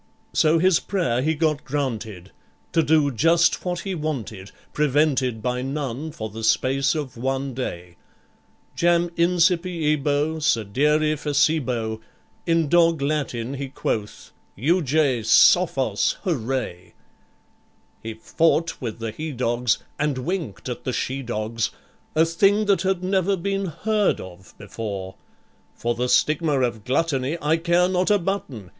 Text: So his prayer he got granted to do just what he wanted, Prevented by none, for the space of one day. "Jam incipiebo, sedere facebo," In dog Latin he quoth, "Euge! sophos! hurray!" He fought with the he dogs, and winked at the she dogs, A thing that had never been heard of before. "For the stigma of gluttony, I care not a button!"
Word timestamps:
So 0.33 0.57
his 0.57 0.79
prayer 0.79 1.21
he 1.21 1.35
got 1.35 1.63
granted 1.63 2.31
to 2.73 2.81
do 2.81 3.11
just 3.11 3.63
what 3.63 3.81
he 3.81 3.93
wanted, 3.93 4.49
Prevented 4.73 5.43
by 5.43 5.61
none, 5.61 6.11
for 6.11 6.27
the 6.27 6.43
space 6.43 6.95
of 6.95 7.17
one 7.17 7.53
day. 7.53 7.97
"Jam 8.75 9.09
incipiebo, 9.11 10.41
sedere 10.41 11.15
facebo," 11.15 11.99
In 12.47 12.67
dog 12.67 12.99
Latin 12.99 13.53
he 13.53 13.69
quoth, 13.69 14.31
"Euge! 14.57 15.23
sophos! 15.23 16.13
hurray!" 16.23 16.95
He 18.01 18.15
fought 18.15 18.81
with 18.81 18.97
the 18.97 19.11
he 19.11 19.31
dogs, 19.31 19.77
and 19.99 20.17
winked 20.17 20.67
at 20.67 20.83
the 20.83 20.93
she 20.93 21.21
dogs, 21.21 21.69
A 22.15 22.25
thing 22.25 22.65
that 22.65 22.81
had 22.81 23.03
never 23.03 23.37
been 23.37 23.67
heard 23.67 24.19
of 24.19 24.55
before. 24.57 25.13
"For 25.75 25.93
the 25.93 26.09
stigma 26.09 26.61
of 26.61 26.85
gluttony, 26.85 27.37
I 27.39 27.57
care 27.57 27.87
not 27.87 28.09
a 28.09 28.17
button!" 28.17 28.69